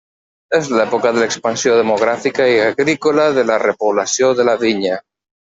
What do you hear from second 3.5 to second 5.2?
la repoblació de la vinya.